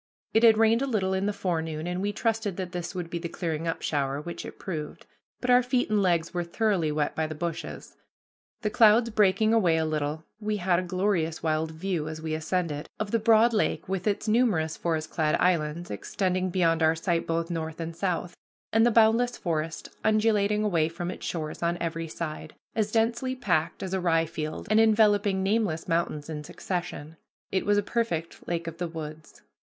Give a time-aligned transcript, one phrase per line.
[0.33, 3.19] It had rained a little in the forenoon, and we trusted that this would be
[3.19, 5.05] the clearing up shower, which it proved;
[5.39, 7.97] but our feet and legs were thoroughly wet by the bushes.
[8.63, 12.89] The clouds breaking away a little, we had a glorious wild view, as we ascended,
[12.99, 17.51] of the broad lake with its numerous forest clad islands extending beyond our sight both
[17.51, 18.33] north and south,
[18.73, 23.83] and the boundless forest undulating away from its shores on every side, as densely packed
[23.83, 27.17] as a rye field and enveloping nameless mountains in succession.
[27.51, 29.43] It was a perfect lake of the woods.